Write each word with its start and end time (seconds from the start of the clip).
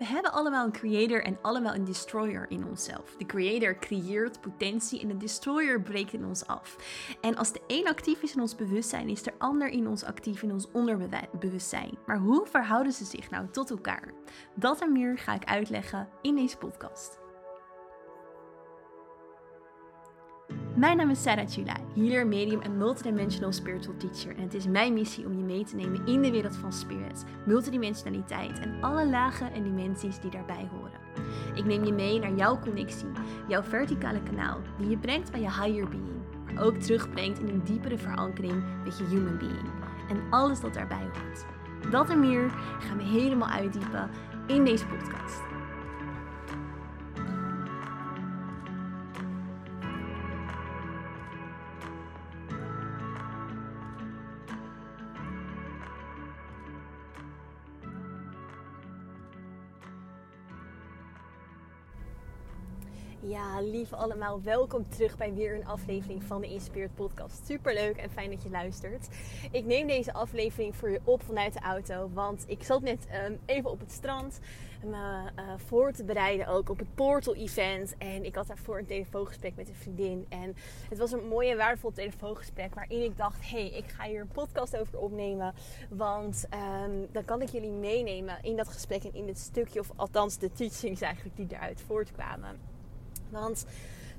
We 0.00 0.06
hebben 0.06 0.32
allemaal 0.32 0.64
een 0.64 0.72
creator 0.72 1.24
en 1.24 1.38
allemaal 1.42 1.74
een 1.74 1.84
destroyer 1.84 2.46
in 2.48 2.66
onszelf. 2.66 3.14
De 3.18 3.26
creator 3.26 3.78
creëert 3.78 4.40
potentie 4.40 5.00
en 5.00 5.08
de 5.08 5.16
destroyer 5.16 5.82
breekt 5.82 6.12
in 6.12 6.24
ons 6.24 6.46
af. 6.46 6.76
En 7.20 7.36
als 7.36 7.52
de 7.52 7.60
een 7.66 7.88
actief 7.88 8.22
is 8.22 8.34
in 8.34 8.40
ons 8.40 8.54
bewustzijn, 8.54 9.08
is 9.08 9.22
de 9.22 9.32
ander 9.38 9.68
in 9.68 9.88
ons 9.88 10.04
actief 10.04 10.42
in 10.42 10.52
ons 10.52 10.70
onderbewustzijn. 10.72 11.98
Maar 12.06 12.18
hoe 12.18 12.46
verhouden 12.46 12.92
ze 12.92 13.04
zich 13.04 13.30
nou 13.30 13.50
tot 13.50 13.70
elkaar? 13.70 14.12
Dat 14.54 14.80
en 14.80 14.92
meer 14.92 15.18
ga 15.18 15.34
ik 15.34 15.44
uitleggen 15.44 16.08
in 16.22 16.34
deze 16.34 16.56
podcast. 16.56 17.18
Mijn 20.74 20.96
naam 20.96 21.10
is 21.10 21.22
Sarah 21.22 21.48
Chula, 21.48 21.76
healer, 21.94 22.26
medium 22.26 22.60
en 22.60 22.76
multidimensional 22.76 23.52
spiritual 23.52 23.96
teacher. 23.96 24.36
En 24.36 24.42
het 24.42 24.54
is 24.54 24.66
mijn 24.66 24.92
missie 24.92 25.26
om 25.26 25.36
je 25.36 25.44
mee 25.44 25.64
te 25.64 25.76
nemen 25.76 26.06
in 26.06 26.22
de 26.22 26.30
wereld 26.30 26.56
van 26.56 26.72
spirit, 26.72 27.24
multidimensionaliteit 27.46 28.58
en 28.58 28.82
alle 28.82 29.08
lagen 29.08 29.52
en 29.52 29.62
dimensies 29.62 30.20
die 30.20 30.30
daarbij 30.30 30.68
horen. 30.70 31.00
Ik 31.54 31.64
neem 31.64 31.84
je 31.84 31.92
mee 31.92 32.18
naar 32.18 32.34
jouw 32.34 32.58
connectie, 32.58 33.08
jouw 33.48 33.62
verticale 33.62 34.22
kanaal, 34.22 34.58
die 34.78 34.88
je 34.88 34.98
brengt 34.98 35.30
bij 35.30 35.40
je 35.40 35.50
higher 35.50 35.88
being, 35.88 36.22
maar 36.44 36.64
ook 36.64 36.76
terugbrengt 36.76 37.38
in 37.38 37.48
een 37.48 37.64
diepere 37.64 37.98
verankering 37.98 38.62
met 38.84 38.98
je 38.98 39.04
human 39.04 39.38
being. 39.38 39.70
En 40.08 40.22
alles 40.30 40.60
dat 40.60 40.74
daarbij 40.74 41.06
hoort. 41.12 41.46
Dat 41.90 42.10
en 42.10 42.20
meer 42.20 42.50
gaan 42.78 42.96
we 42.96 43.04
helemaal 43.04 43.48
uitdiepen 43.48 44.10
in 44.46 44.64
deze 44.64 44.86
podcast. 44.86 45.49
Ja, 63.22 63.60
lieve 63.60 63.96
allemaal, 63.96 64.42
welkom 64.42 64.88
terug 64.88 65.16
bij 65.16 65.34
weer 65.34 65.54
een 65.54 65.66
aflevering 65.66 66.22
van 66.22 66.40
de 66.40 66.46
Inspired 66.46 66.94
Podcast. 66.94 67.46
Super 67.46 67.74
leuk 67.74 67.96
en 67.96 68.10
fijn 68.10 68.30
dat 68.30 68.42
je 68.42 68.50
luistert. 68.50 69.08
Ik 69.50 69.64
neem 69.64 69.86
deze 69.86 70.12
aflevering 70.12 70.76
voor 70.76 70.90
je 70.90 71.00
op 71.04 71.22
vanuit 71.22 71.52
de 71.52 71.60
auto, 71.60 72.10
want 72.12 72.44
ik 72.46 72.62
zat 72.62 72.82
net 72.82 73.06
um, 73.26 73.38
even 73.46 73.70
op 73.70 73.80
het 73.80 73.92
strand 73.92 74.40
me 74.84 75.30
uh, 75.36 75.52
voor 75.56 75.92
te 75.92 76.04
bereiden 76.04 76.46
ook 76.46 76.68
op 76.68 76.78
het 76.78 76.94
Portal 76.94 77.34
Event. 77.34 77.94
En 77.98 78.24
ik 78.24 78.34
had 78.34 78.46
daarvoor 78.46 78.78
een 78.78 78.86
telefoongesprek 78.86 79.56
met 79.56 79.68
een 79.68 79.74
vriendin. 79.74 80.26
En 80.28 80.56
het 80.88 80.98
was 80.98 81.12
een 81.12 81.28
mooi 81.28 81.50
en 81.50 81.56
waardevol 81.56 81.92
telefoongesprek 81.92 82.74
waarin 82.74 83.02
ik 83.02 83.16
dacht: 83.16 83.50
hé, 83.50 83.68
hey, 83.68 83.78
ik 83.78 83.88
ga 83.88 84.04
hier 84.04 84.20
een 84.20 84.28
podcast 84.28 84.76
over 84.76 84.98
opnemen. 84.98 85.54
Want 85.88 86.46
um, 86.84 87.08
dan 87.12 87.24
kan 87.24 87.42
ik 87.42 87.48
jullie 87.48 87.72
meenemen 87.72 88.38
in 88.42 88.56
dat 88.56 88.68
gesprek 88.68 89.04
en 89.04 89.14
in 89.14 89.26
dit 89.26 89.38
stukje, 89.38 89.80
of 89.80 89.92
althans 89.96 90.38
de 90.38 90.52
teachings 90.52 91.00
eigenlijk 91.00 91.36
die 91.36 91.46
eruit 91.50 91.80
voortkwamen. 91.80 92.79
Want 93.32 93.64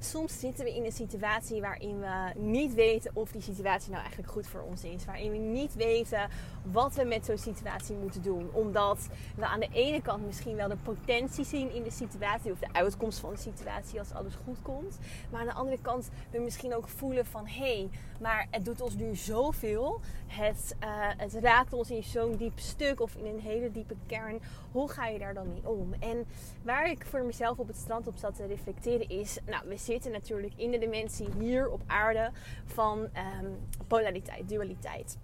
soms 0.04 0.40
zitten 0.40 0.66
we 0.66 0.76
in 0.76 0.86
een 0.86 0.92
situatie 0.92 1.62
waarin 1.62 2.00
we 2.00 2.32
niet 2.36 2.74
weten 2.74 3.12
of 3.14 3.32
die 3.32 3.42
situatie 3.42 3.90
nou 3.90 4.02
eigenlijk 4.02 4.32
goed 4.32 4.48
voor 4.48 4.62
ons 4.62 4.84
is. 4.84 5.06
Waarin 5.06 5.32
we 5.32 5.38
niet 5.38 5.74
weten 5.74 6.30
wat 6.72 6.96
we 6.96 7.04
met 7.04 7.26
zo'n 7.26 7.38
situatie 7.38 7.96
moeten 7.96 8.22
doen. 8.22 8.50
Omdat 8.54 9.08
we 9.36 9.46
aan 9.46 9.60
de 9.60 9.70
ene 9.74 10.02
kant 10.02 10.26
misschien 10.26 10.56
wel 10.56 10.68
de 10.68 10.78
potentie 10.84 11.46
zien 11.46 11.74
in 11.74 11.84
de 11.84 11.92
situatie 11.92 12.52
of 12.52 12.60
de 12.60 12.74
uitkomst 12.74 13.20
van 13.20 13.30
de 13.30 13.40
situatie 13.40 14.00
als 14.00 14.14
alles 14.14 14.34
goed 14.46 14.62
komt. 14.62 14.98
Maar 15.30 15.40
aan 15.40 15.48
de 15.48 15.54
andere 15.54 15.82
kant 15.82 16.10
we 16.30 16.40
misschien 16.40 16.76
ook 16.76 16.88
voelen 16.88 17.26
van 17.26 17.48
hé, 17.48 17.60
hey, 17.60 17.90
maar 18.20 18.48
het 18.50 18.66
doet 18.66 18.82
ons 18.82 18.96
nu 18.96 19.16
zoveel. 19.16 20.00
Het, 20.28 20.76
uh, 20.84 20.88
het 21.18 21.34
raakt 21.34 21.74
ons 21.74 21.92
in 21.92 22.04
zo'n 22.04 22.36
diep 22.36 22.60
stuk 22.60 23.00
of 23.02 23.16
in 23.16 23.26
een 23.26 23.40
hele 23.40 23.72
diepe 23.72 23.96
kern. 24.06 24.42
Hoe 24.72 24.90
ga 24.90 25.08
je 25.08 25.20
daar 25.20 25.34
dan 25.34 25.48
mee 25.48 25.70
om? 25.70 25.94
En 26.00 26.26
waar 26.64 26.90
ik 26.90 27.06
voor 27.06 27.24
mezelf 27.24 27.58
op 27.58 27.68
het 27.68 27.78
strand 27.78 28.08
op 28.08 28.18
zat 28.18 28.36
te 28.36 28.46
reflecteren 28.46 29.10
is, 29.10 29.38
nou 29.46 29.68
we 29.68 29.78
zitten 29.92 30.12
natuurlijk 30.12 30.54
in 30.56 30.72
de 30.72 30.78
dimensie 30.78 31.28
hier 31.40 31.70
op 31.70 31.82
aarde 31.88 32.32
van 32.66 33.00
um, 33.00 33.58
polariteit, 33.88 34.50
dualiteit. 34.50 35.18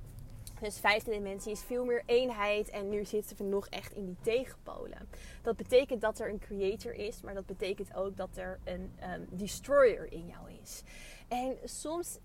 Dus 0.62 0.80
vijfde 0.80 1.12
dimensie 1.12 1.52
is 1.52 1.62
veel 1.62 1.86
meer 1.86 2.03
eenheid 2.06 2.69
en 2.69 2.90
nu 2.90 3.06
zitten 3.06 3.38
we 3.38 3.44
nog 3.44 3.68
echt 3.68 3.94
in 3.94 4.06
die 4.06 4.18
tegenpolen. 4.22 5.09
Dat 5.41 5.58
betekent 5.58 6.02
dat 6.02 6.19
er 6.19 6.30
een 6.30 6.40
creator 6.40 6.94
is, 6.94 7.22
maar 7.22 7.34
dat 7.34 7.46
betekent 7.46 7.96
ook 7.96 8.18
dat 8.18 8.38
er 8.38 8.59
een 8.64 8.91
um, 9.14 9.28
destroyer 9.30 10.12
in 10.12 10.28
jou 10.28 10.52
is. 10.62 10.84
En 11.28 11.58
soms 11.64 12.18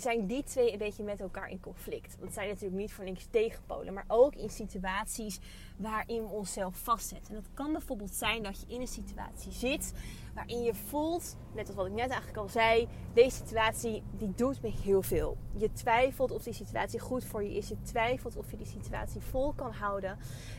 zijn 0.00 0.26
die 0.26 0.42
twee 0.42 0.72
een 0.72 0.78
beetje 0.78 1.02
met 1.02 1.20
elkaar 1.20 1.50
in 1.50 1.60
conflict. 1.60 2.10
Want 2.10 2.24
het 2.24 2.34
zijn 2.34 2.48
natuurlijk 2.48 2.80
niet 2.80 2.92
voor 2.92 3.04
niks 3.04 3.26
tegenpolen, 3.30 3.92
maar 3.92 4.04
ook 4.08 4.34
in 4.34 4.50
situaties 4.50 5.38
waarin 5.76 6.22
we 6.22 6.28
onszelf 6.28 6.76
vastzetten. 6.76 7.34
En 7.34 7.42
dat 7.42 7.50
kan 7.54 7.72
bijvoorbeeld 7.72 8.14
zijn 8.14 8.42
dat 8.42 8.60
je 8.60 8.74
in 8.74 8.80
een 8.80 8.86
situatie 8.86 9.52
zit 9.52 9.92
waarin 10.34 10.62
je 10.62 10.74
voelt, 10.74 11.36
net 11.54 11.66
als 11.66 11.76
wat 11.76 11.86
ik 11.86 11.92
net 11.92 12.08
eigenlijk 12.08 12.36
al 12.36 12.48
zei, 12.48 12.88
deze 13.12 13.36
situatie 13.36 14.02
die 14.16 14.32
doet 14.34 14.62
me 14.62 14.72
heel 14.82 15.02
veel. 15.02 15.36
Je 15.56 15.72
twijfelt 15.72 16.30
of 16.30 16.42
die 16.42 16.52
situatie 16.52 17.00
goed 17.00 17.24
voor 17.24 17.44
je 17.44 17.54
is. 17.54 17.68
Je 17.68 17.82
twijfelt 17.82 18.36
of 18.36 18.50
je 18.50 18.56
die 18.56 18.66
situatie 18.66 19.20
vol 19.20 19.52
kan 19.52 19.72
houden. 19.72 20.18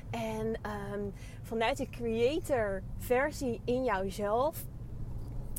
En 0.10 0.48
um, 0.48 1.14
vanuit 1.42 1.78
de 1.78 1.90
creator 1.90 2.82
versie 2.98 3.62
in 3.66 3.84
jouzelf 3.84 4.66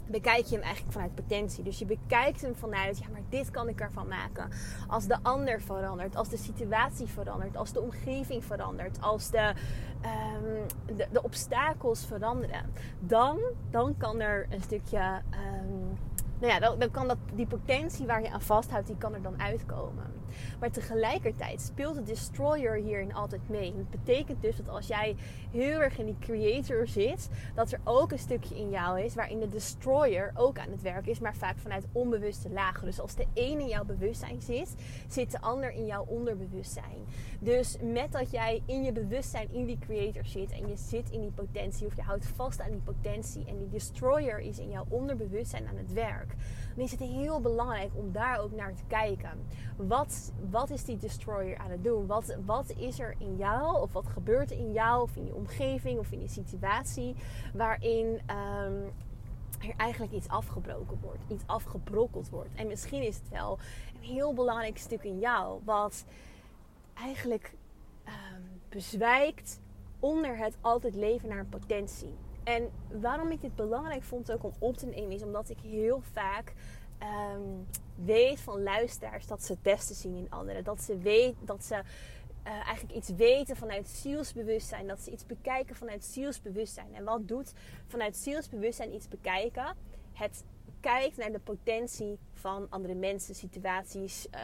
bekijk 0.06 0.44
je 0.44 0.54
hem 0.54 0.64
eigenlijk 0.64 0.92
vanuit 0.92 1.14
potentie. 1.14 1.64
Dus 1.64 1.78
je 1.78 1.84
bekijkt 1.84 2.42
hem 2.42 2.54
vanuit, 2.54 2.98
ja, 2.98 3.06
maar 3.12 3.20
dit 3.28 3.50
kan 3.50 3.68
ik 3.68 3.80
ervan 3.80 4.08
maken. 4.08 4.48
Als 4.88 5.06
de 5.06 5.16
ander 5.22 5.60
verandert, 5.60 6.16
als 6.16 6.28
de 6.28 6.36
situatie 6.36 7.06
verandert, 7.06 7.56
als 7.56 7.72
de 7.72 7.80
omgeving 7.80 8.44
verandert, 8.44 9.00
als 9.00 9.30
de, 9.30 9.52
um, 10.36 10.96
de, 10.96 11.22
obstakels 11.22 12.06
veranderen, 12.06 12.72
dan, 13.00 13.38
dan 13.70 13.96
kan 13.96 14.20
er 14.20 14.46
een 14.50 14.62
stukje. 14.62 15.22
Um, 15.64 15.98
nou 16.38 16.52
ja, 16.52 16.58
dan, 16.58 16.78
dan 16.78 16.90
kan 16.90 17.08
dat, 17.08 17.18
die 17.34 17.46
potentie 17.46 18.06
waar 18.06 18.22
je 18.22 18.30
aan 18.30 18.42
vasthoudt, 18.42 18.86
die 18.86 18.96
kan 18.96 19.14
er 19.14 19.22
dan 19.22 19.40
uitkomen. 19.40 20.12
Maar 20.60 20.70
tegelijkertijd 20.70 21.60
speelt 21.60 21.94
de 21.94 22.02
destroyer 22.02 22.74
hierin 22.74 23.14
altijd 23.14 23.48
mee. 23.48 23.74
Dat 23.76 23.90
betekent 23.90 24.42
dus 24.42 24.56
dat 24.56 24.68
als 24.68 24.86
jij 24.86 25.16
heel 25.50 25.80
erg 25.80 25.98
in 25.98 26.06
die 26.06 26.18
creator 26.20 26.88
zit, 26.88 27.28
dat 27.54 27.72
er 27.72 27.80
ook 27.84 28.12
een 28.12 28.18
stukje 28.18 28.56
in 28.56 28.70
jou 28.70 29.00
is 29.00 29.14
waarin 29.14 29.40
de 29.40 29.48
destroyer 29.48 30.32
ook 30.34 30.58
aan 30.58 30.70
het 30.70 30.82
werk 30.82 31.06
is, 31.06 31.18
maar 31.18 31.34
vaak 31.34 31.58
vanuit 31.58 31.86
onbewuste 31.92 32.50
lagen. 32.50 32.84
Dus 32.84 33.00
als 33.00 33.14
de 33.14 33.26
ene 33.32 33.60
in 33.60 33.68
jouw 33.68 33.84
bewustzijn 33.84 34.42
zit, 34.42 34.74
zit 35.08 35.30
de 35.30 35.40
ander 35.40 35.72
in 35.72 35.86
jouw 35.86 36.04
onderbewustzijn. 36.04 37.04
Dus 37.38 37.76
met 37.82 38.12
dat 38.12 38.30
jij 38.30 38.62
in 38.66 38.84
je 38.84 38.92
bewustzijn 38.92 39.52
in 39.52 39.66
die 39.66 39.78
creator 39.78 40.24
zit 40.24 40.50
en 40.50 40.68
je 40.68 40.76
zit 40.76 41.10
in 41.10 41.20
die 41.20 41.30
potentie 41.30 41.86
of 41.86 41.96
je 41.96 42.02
houdt 42.02 42.26
vast 42.26 42.60
aan 42.60 42.70
die 42.70 42.80
potentie 42.80 43.44
en 43.46 43.58
die 43.58 43.68
destroyer 43.68 44.38
is 44.38 44.58
in 44.58 44.70
jouw 44.70 44.84
onderbewustzijn 44.88 45.68
aan 45.68 45.76
het 45.76 45.92
werk, 45.92 46.34
dan 46.74 46.84
is 46.84 46.90
het 46.90 47.00
heel 47.00 47.40
belangrijk 47.40 47.90
om 47.94 48.12
daar 48.12 48.40
ook 48.40 48.52
naar 48.52 48.74
te 48.74 48.82
kijken. 48.86 49.30
Wat, 49.76 50.25
wat 50.50 50.70
is 50.70 50.84
die 50.84 50.96
destroyer 50.96 51.58
aan 51.58 51.70
het 51.70 51.84
doen? 51.84 52.06
Wat, 52.06 52.36
wat 52.44 52.70
is 52.76 52.98
er 52.98 53.14
in 53.18 53.36
jou 53.36 53.80
of 53.80 53.92
wat 53.92 54.06
gebeurt 54.06 54.50
er 54.50 54.58
in 54.58 54.72
jou 54.72 55.02
of 55.02 55.16
in 55.16 55.24
die 55.24 55.34
omgeving 55.34 55.98
of 55.98 56.12
in 56.12 56.18
die 56.18 56.28
situatie 56.28 57.14
waarin 57.54 58.06
um, 58.06 58.92
er 59.60 59.74
eigenlijk 59.76 60.12
iets 60.12 60.28
afgebroken 60.28 60.98
wordt, 61.00 61.22
iets 61.28 61.42
afgebrokkeld 61.46 62.28
wordt. 62.28 62.54
En 62.54 62.66
misschien 62.66 63.02
is 63.02 63.16
het 63.16 63.28
wel 63.28 63.58
een 63.94 64.08
heel 64.08 64.34
belangrijk 64.34 64.78
stuk 64.78 65.02
in 65.02 65.18
jou 65.18 65.60
wat 65.64 66.04
eigenlijk 66.94 67.54
um, 68.04 68.60
bezwijkt 68.68 69.60
onder 70.00 70.38
het 70.38 70.56
altijd 70.60 70.94
leven 70.94 71.28
naar 71.28 71.44
potentie. 71.44 72.14
En 72.44 72.70
waarom 73.00 73.30
ik 73.30 73.40
dit 73.40 73.54
belangrijk 73.54 74.02
vond 74.02 74.32
ook 74.32 74.44
om 74.44 74.52
op 74.58 74.76
te 74.76 74.86
nemen 74.86 75.10
is 75.10 75.22
omdat 75.22 75.50
ik 75.50 75.58
heel 75.60 76.00
vaak 76.12 76.54
um, 77.02 77.66
weet 77.94 78.40
van 78.40 78.62
luisteraars 78.62 79.26
dat 79.26 79.42
ze 79.42 79.52
het 79.52 79.62
beste 79.62 79.94
zien 79.94 80.14
in 80.14 80.30
anderen. 80.30 80.64
Dat 80.64 80.82
ze 80.82 80.98
weet 80.98 81.34
dat 81.40 81.64
ze 81.64 81.74
uh, 81.74 82.52
eigenlijk 82.52 82.92
iets 82.92 83.08
weten 83.08 83.56
vanuit 83.56 83.88
zielsbewustzijn. 83.88 84.86
Dat 84.86 85.00
ze 85.00 85.10
iets 85.10 85.26
bekijken 85.26 85.76
vanuit 85.76 86.04
zielsbewustzijn. 86.04 86.94
En 86.94 87.04
wat 87.04 87.28
doet 87.28 87.52
vanuit 87.86 88.16
zielsbewustzijn 88.16 88.94
iets 88.94 89.08
bekijken? 89.08 89.76
Het 90.12 90.44
kijkt 90.80 91.16
naar 91.16 91.32
de 91.32 91.38
potentie 91.38 92.18
van 92.32 92.66
andere 92.70 92.94
mensen, 92.94 93.34
situaties, 93.34 94.26
uh, 94.34 94.40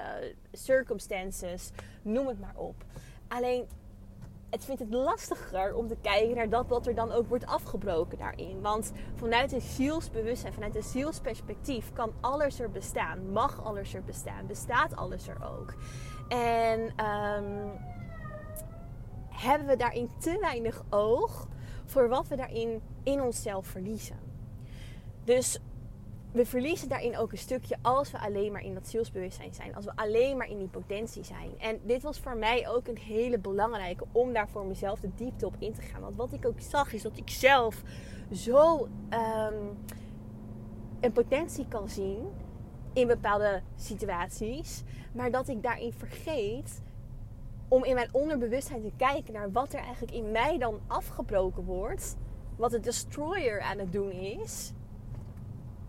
circumstances, 0.52 1.70
noem 2.02 2.26
het 2.26 2.40
maar 2.40 2.56
op. 2.56 2.84
Alleen 3.28 3.66
het 4.52 4.64
vindt 4.64 4.80
het 4.80 4.92
lastiger 4.92 5.74
om 5.74 5.88
te 5.88 5.96
kijken 6.00 6.36
naar 6.36 6.48
dat 6.48 6.68
wat 6.68 6.86
er 6.86 6.94
dan 6.94 7.12
ook 7.12 7.28
wordt 7.28 7.46
afgebroken 7.46 8.18
daarin. 8.18 8.60
Want 8.60 8.92
vanuit 9.14 9.50
het 9.50 9.62
zielsbewustzijn, 9.62 10.52
vanuit 10.52 10.74
het 10.74 10.84
zielsperspectief 10.84 11.92
kan 11.92 12.12
alles 12.20 12.60
er 12.60 12.70
bestaan. 12.70 13.32
Mag 13.32 13.64
alles 13.64 13.94
er 13.94 14.02
bestaan. 14.04 14.46
Bestaat 14.46 14.96
alles 14.96 15.28
er 15.28 15.36
ook. 15.44 15.74
En 16.28 16.80
um, 16.80 17.70
hebben 19.28 19.66
we 19.66 19.76
daarin 19.76 20.10
te 20.18 20.38
weinig 20.40 20.82
oog 20.90 21.46
voor 21.84 22.08
wat 22.08 22.28
we 22.28 22.36
daarin 22.36 22.82
in 23.02 23.22
onszelf 23.22 23.66
verliezen. 23.66 24.18
Dus 25.24 25.58
we 26.32 26.46
verliezen 26.46 26.88
daarin 26.88 27.16
ook 27.16 27.32
een 27.32 27.38
stukje 27.38 27.76
als 27.82 28.10
we 28.10 28.18
alleen 28.18 28.52
maar 28.52 28.64
in 28.64 28.74
dat 28.74 28.88
zielsbewustzijn 28.88 29.54
zijn. 29.54 29.74
Als 29.74 29.84
we 29.84 29.92
alleen 29.94 30.36
maar 30.36 30.48
in 30.48 30.58
die 30.58 30.68
potentie 30.68 31.24
zijn. 31.24 31.58
En 31.58 31.80
dit 31.82 32.02
was 32.02 32.20
voor 32.20 32.36
mij 32.36 32.68
ook 32.68 32.86
een 32.86 32.98
hele 32.98 33.38
belangrijke 33.38 34.04
om 34.12 34.32
daar 34.32 34.48
voor 34.48 34.66
mezelf 34.66 35.00
de 35.00 35.14
diepte 35.14 35.46
op 35.46 35.54
in 35.58 35.72
te 35.72 35.82
gaan. 35.82 36.00
Want 36.00 36.16
wat 36.16 36.32
ik 36.32 36.46
ook 36.46 36.60
zag 36.60 36.92
is 36.92 37.02
dat 37.02 37.16
ik 37.16 37.30
zelf 37.30 37.82
zo 38.32 38.88
ehm, 39.08 39.54
een 41.00 41.12
potentie 41.12 41.68
kan 41.68 41.88
zien 41.88 42.28
in 42.92 43.06
bepaalde 43.06 43.62
situaties. 43.76 44.82
Maar 45.12 45.30
dat 45.30 45.48
ik 45.48 45.62
daarin 45.62 45.92
vergeet 45.92 46.82
om 47.68 47.84
in 47.84 47.94
mijn 47.94 48.08
onderbewustzijn 48.12 48.82
te 48.82 48.92
kijken 48.96 49.32
naar 49.32 49.52
wat 49.52 49.72
er 49.72 49.80
eigenlijk 49.80 50.12
in 50.12 50.30
mij 50.30 50.58
dan 50.58 50.80
afgebroken 50.86 51.64
wordt. 51.64 52.16
Wat 52.56 52.70
de 52.70 52.80
destroyer 52.80 53.60
aan 53.60 53.78
het 53.78 53.92
doen 53.92 54.10
is 54.10 54.72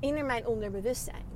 in 0.03 0.25
mijn 0.25 0.47
onderbewustzijn. 0.47 1.31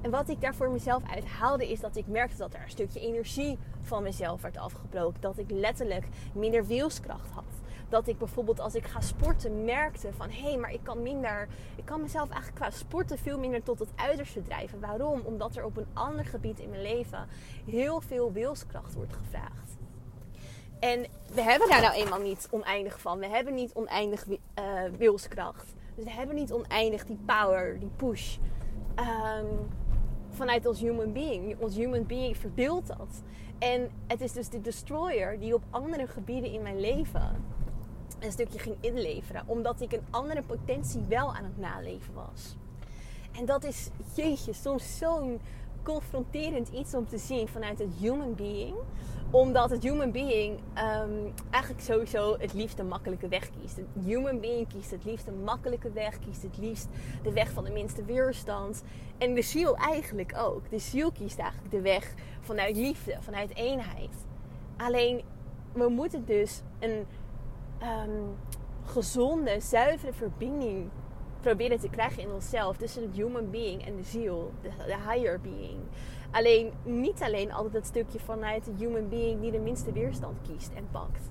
En 0.00 0.10
wat 0.10 0.28
ik 0.28 0.40
daar 0.40 0.54
voor 0.54 0.70
mezelf 0.70 1.02
uithaalde 1.10 1.70
is 1.70 1.80
dat 1.80 1.96
ik 1.96 2.06
merkte 2.06 2.36
dat 2.36 2.54
er 2.54 2.62
een 2.62 2.70
stukje 2.70 3.00
energie 3.00 3.58
van 3.80 4.02
mezelf 4.02 4.42
werd 4.42 4.56
afgebroken. 4.56 5.20
Dat 5.20 5.38
ik 5.38 5.50
letterlijk 5.50 6.06
minder 6.34 6.66
wilskracht 6.66 7.30
had. 7.30 7.44
Dat 7.88 8.08
ik 8.08 8.18
bijvoorbeeld 8.18 8.60
als 8.60 8.74
ik 8.74 8.86
ga 8.86 9.00
sporten 9.00 9.64
merkte 9.64 10.12
van 10.16 10.30
hé, 10.30 10.42
hey, 10.42 10.56
maar 10.56 10.72
ik 10.72 10.80
kan 10.82 11.02
minder. 11.02 11.48
Ik 11.76 11.84
kan 11.84 12.02
mezelf 12.02 12.30
eigenlijk 12.30 12.60
qua 12.60 12.70
sporten 12.70 13.18
veel 13.18 13.38
minder 13.38 13.62
tot 13.62 13.78
het 13.78 13.88
uiterste 13.96 14.42
drijven. 14.42 14.80
Waarom? 14.80 15.20
Omdat 15.24 15.56
er 15.56 15.64
op 15.64 15.76
een 15.76 15.88
ander 15.92 16.24
gebied 16.24 16.58
in 16.58 16.70
mijn 16.70 16.82
leven 16.82 17.28
heel 17.70 18.00
veel 18.00 18.32
wilskracht 18.32 18.94
wordt 18.94 19.12
gevraagd. 19.12 19.76
En 20.78 21.06
we 21.34 21.42
hebben 21.42 21.68
daar 21.68 21.80
nou 21.80 21.94
eenmaal 21.94 22.20
niet 22.20 22.48
oneindig 22.50 23.00
van. 23.00 23.18
We 23.18 23.28
hebben 23.28 23.54
niet 23.54 23.72
oneindig 23.74 24.26
uh, 24.26 24.36
wilskracht. 24.96 25.74
Dus 25.96 26.04
we 26.04 26.10
hebben 26.10 26.34
niet 26.34 26.52
oneindig 26.52 27.04
die 27.04 27.18
power, 27.26 27.78
die 27.78 27.90
push. 27.96 28.36
Um, 28.98 29.68
vanuit 30.30 30.66
ons 30.66 30.80
human 30.80 31.12
being. 31.12 31.56
Ons 31.58 31.76
human 31.76 32.06
being 32.06 32.36
verdeelt 32.36 32.86
dat. 32.86 33.22
En 33.58 33.90
het 34.06 34.20
is 34.20 34.32
dus 34.32 34.48
de 34.48 34.60
destroyer 34.60 35.38
die 35.38 35.54
op 35.54 35.62
andere 35.70 36.06
gebieden 36.06 36.52
in 36.52 36.62
mijn 36.62 36.80
leven 36.80 37.44
een 38.20 38.32
stukje 38.32 38.58
ging 38.58 38.76
inleveren. 38.80 39.42
Omdat 39.46 39.80
ik 39.80 39.92
een 39.92 40.06
andere 40.10 40.42
potentie 40.42 41.00
wel 41.08 41.34
aan 41.34 41.44
het 41.44 41.58
naleven 41.58 42.14
was. 42.14 42.56
En 43.38 43.44
dat 43.44 43.64
is, 43.64 43.90
jeetje, 44.14 44.52
soms 44.52 44.98
zo'n 44.98 45.40
confronterend 45.86 46.68
iets 46.68 46.94
om 46.94 47.06
te 47.06 47.18
zien 47.18 47.48
vanuit 47.48 47.78
het 47.78 47.94
human 48.00 48.34
being 48.34 48.74
omdat 49.30 49.70
het 49.70 49.82
human 49.82 50.10
being 50.10 50.58
um, 50.58 51.32
eigenlijk 51.50 51.84
sowieso 51.84 52.36
het 52.38 52.52
liefst 52.52 52.78
een 52.78 52.88
makkelijke 52.88 53.28
weg 53.28 53.50
kiest. 53.50 53.76
Het 53.76 53.86
human 54.04 54.40
being 54.40 54.68
kiest 54.68 54.90
het 54.90 55.04
liefst 55.04 55.26
een 55.26 55.42
makkelijke 55.42 55.90
weg, 55.90 56.18
kiest 56.18 56.42
het 56.42 56.58
liefst 56.58 56.88
de 57.22 57.32
weg 57.32 57.50
van 57.50 57.64
de 57.64 57.70
minste 57.70 58.04
weerstand. 58.04 58.82
En 59.18 59.34
de 59.34 59.42
ziel 59.42 59.76
eigenlijk 59.76 60.34
ook. 60.38 60.70
De 60.70 60.78
ziel 60.78 61.12
kiest 61.12 61.38
eigenlijk 61.38 61.70
de 61.70 61.80
weg 61.80 62.14
vanuit 62.40 62.76
liefde, 62.76 63.16
vanuit 63.20 63.54
eenheid. 63.54 64.26
Alleen 64.76 65.22
we 65.72 65.88
moeten 65.88 66.24
dus 66.24 66.62
een 66.78 67.06
um, 67.82 68.36
gezonde, 68.84 69.60
zuivere 69.60 70.12
verbinding 70.12 70.90
proberen 71.40 71.80
te 71.80 71.88
krijgen 71.88 72.22
in 72.22 72.30
onszelf 72.30 72.76
tussen 72.76 73.02
het 73.02 73.16
human 73.16 73.50
being 73.50 73.86
en 73.86 73.96
de 73.96 74.02
ziel, 74.02 74.52
de, 74.62 74.96
higher 75.10 75.40
being. 75.40 75.78
Alleen 76.30 76.72
niet 76.82 77.22
alleen 77.22 77.52
altijd 77.52 77.74
het 77.74 77.86
stukje 77.86 78.18
vanuit 78.18 78.64
de 78.64 78.72
human 78.76 79.08
being 79.08 79.40
die 79.40 79.50
de 79.50 79.58
minste 79.58 79.92
weerstand 79.92 80.36
kiest 80.42 80.72
en 80.74 80.88
pakt. 80.90 81.30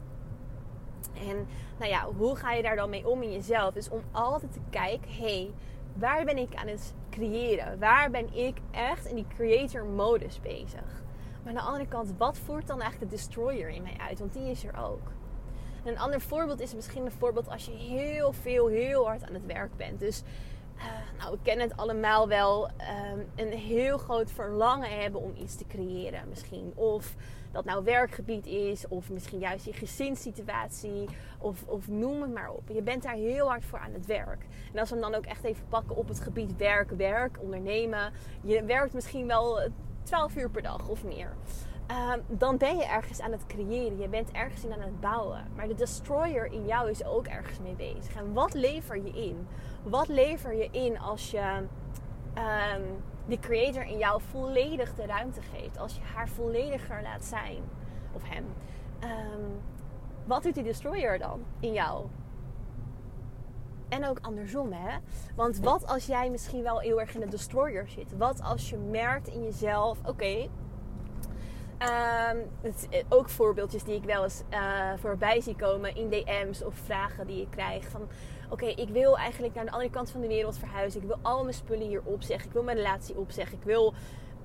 En 1.14 1.48
nou 1.80 1.92
ja, 1.92 2.08
hoe 2.18 2.36
ga 2.36 2.52
je 2.52 2.64
daar 2.64 2.76
dan 2.76 2.90
mee 2.90 3.08
om 3.08 3.22
in 3.22 3.32
jezelf? 3.32 3.74
Dus 3.74 3.90
om 3.90 4.02
altijd 4.12 4.54
te 4.54 4.60
kijken, 4.70 5.12
hé, 5.12 5.24
hey, 5.24 5.52
waar 5.94 6.26
ben 6.26 6.38
ik 6.38 6.56
aan 6.56 6.68
het 6.68 6.94
creëren? 7.10 7.80
Waar 7.80 8.10
ben 8.12 8.34
ik 8.34 8.58
echt 8.72 9.06
in 9.06 9.16
die 9.16 9.28
creator 9.36 9.86
modus 9.86 10.40
bezig? 10.42 11.04
Maar 11.44 11.54
aan 11.54 11.60
de 11.60 11.72
andere 11.72 11.88
kant, 11.88 12.14
wat 12.18 12.38
voert 12.38 12.68
dan 12.68 12.82
eigenlijk 12.82 13.12
de 13.12 13.18
destroyer 13.18 13.70
in 13.70 13.82
mij 13.82 13.96
uit? 13.98 14.20
Want 14.20 14.34
die 14.34 14.50
is 14.50 14.64
er 14.64 14.78
ook. 14.84 15.12
Een 15.86 16.00
ander 16.00 16.22
voorbeeld 16.22 16.62
is 16.62 16.76
misschien 16.76 17.06
een 17.06 17.12
voorbeeld 17.12 17.50
als 17.50 17.66
je 17.66 17.72
heel 17.72 18.34
veel, 18.34 18.68
heel 18.68 19.06
hard 19.06 19.24
aan 19.24 19.34
het 19.34 19.46
werk 19.46 19.78
bent. 19.78 20.00
Dus 20.00 20.24
uh, 20.78 20.84
nou, 21.20 21.32
we 21.32 21.38
kennen 21.42 21.68
het 21.68 21.78
allemaal 21.78 22.28
wel, 22.28 22.70
ehm, 22.78 23.20
een 23.36 23.52
heel 23.52 23.98
groot 23.98 24.32
verlangen 24.32 25.00
hebben 25.02 25.22
om 25.22 25.34
iets 25.38 25.56
te 25.56 25.66
creëren 25.68 26.30
misschien. 26.30 26.72
Of 26.76 27.16
dat 27.52 27.66
nou 27.66 27.84
werkgebied 27.84 28.46
is, 28.46 28.88
of 28.88 29.10
misschien 29.10 29.40
juist 29.40 29.66
je 29.66 29.74
gezinssituatie, 29.74 31.06
of, 31.40 31.64
of 31.66 31.88
noem 31.88 32.22
het 32.22 32.34
maar 32.34 32.52
op. 32.52 32.64
Je 32.68 32.82
bent 32.82 33.04
daar 33.04 33.14
heel 33.14 33.48
hard 33.48 33.66
voor 33.66 33.80
aan 33.80 33.94
het 33.94 34.06
werk. 34.06 34.46
En 34.74 34.80
als 34.80 34.90
we 34.90 34.96
hem 34.96 35.12
dan 35.12 35.16
ook 35.16 35.26
echt 35.26 35.44
even 35.44 35.68
pakken 35.70 35.96
op 35.96 36.08
het 36.08 36.20
gebied 36.20 36.58
werk, 36.58 36.90
werk, 36.90 37.38
ondernemen. 37.42 38.14
Je 38.42 38.64
werkt 38.64 38.94
misschien 38.94 39.28
wel 39.28 39.60
12 40.04 40.36
uur 40.36 40.50
per 40.50 40.62
dag 40.62 40.88
of 40.88 41.04
meer. 41.04 41.34
Ehm, 41.88 42.20
dan 42.28 42.58
ben 42.58 42.78
je 42.78 42.86
ergens 42.86 43.22
aan 43.22 43.32
het 43.32 43.46
creëren. 43.46 44.00
Je 44.00 44.08
bent 44.08 44.32
ergens 44.32 44.64
in 44.64 44.74
aan 44.74 44.80
het 44.80 45.00
bouwen. 45.00 45.48
Maar 45.56 45.68
de 45.68 45.76
destroyer 45.76 46.46
in 46.46 46.66
jou 46.66 46.90
is 46.90 47.06
ook 47.06 47.28
ergens 47.28 47.60
mee 47.60 47.76
bezig. 47.76 48.16
En 48.16 48.34
wat 48.34 48.54
lever 48.54 48.98
je 48.98 49.12
in? 49.12 49.48
Wat 49.84 50.08
lever 50.08 50.56
je 50.56 50.70
in 50.72 51.00
als 51.00 51.32
je 51.32 51.58
um, 51.58 51.70
ehm, 52.34 52.82
de 53.28 53.40
creator 53.40 53.84
in 53.84 53.98
jou 53.98 54.22
volledig 54.22 54.96
de 54.96 55.06
ruimte 55.06 55.42
geeft? 55.42 55.78
Als 55.78 55.96
je 55.96 56.02
haar 56.14 56.28
vollediger 56.28 57.02
laat 57.02 57.26
zijn. 57.26 57.64
Of 58.14 58.30
hem. 58.30 58.46
Ehm, 59.00 59.50
wat 60.26 60.44
doet 60.44 60.54
die 60.54 60.64
destroyer 60.64 61.20
dan 61.20 61.44
in 61.60 61.74
jou? 61.74 62.06
En 63.90 64.08
ook 64.08 64.20
andersom, 64.22 64.72
hè? 64.72 64.98
Want 65.36 65.60
wat 65.60 65.88
als 65.88 66.06
jij 66.06 66.30
misschien 66.30 66.64
wel 66.64 66.80
heel 66.80 67.00
erg 67.00 67.14
in 67.14 67.20
de 67.20 67.28
destroyer 67.28 67.90
zit? 67.90 68.18
Wat 68.18 68.42
als 68.42 68.70
je 68.70 68.78
merkt 68.78 69.28
in 69.28 69.44
jezelf: 69.44 70.00
oké, 70.06 70.50
Um, 71.82 72.50
het, 72.62 72.88
eh, 72.90 73.04
ook 73.10 73.30
voorbeeldjes 73.30 73.84
die 73.84 73.96
ik 73.96 74.04
wel 74.04 74.24
eens 74.24 74.42
uh, 74.54 74.92
voorbij 74.98 75.42
zie 75.42 75.56
komen 75.56 75.96
in 75.96 76.10
DM's 76.10 76.62
of 76.62 76.76
vragen 76.76 77.28
die 77.28 77.42
ik 77.42 77.50
krijg. 77.50 77.90
Van 77.90 78.08
oké, 78.50 78.66
ik 78.66 78.90
wil 78.90 79.18
eigenlijk 79.18 79.56
naar 79.56 79.66
de 79.66 79.72
andere 79.72 79.90
kant 79.90 80.12
van 80.12 80.22
de 80.22 80.28
wereld 80.28 80.58
verhuizen. 80.58 81.02
Ik 81.02 81.08
wil 81.08 81.20
al 81.22 81.42
mijn 81.42 81.54
spullen 81.54 81.88
hier 81.88 82.02
opzeggen. 82.04 82.48
Ik 82.48 82.54
wil 82.54 82.64
mijn 82.64 82.78
relatie 82.78 83.18
opzeggen. 83.18 83.58
Ik 83.58 83.64
wil 83.64 83.94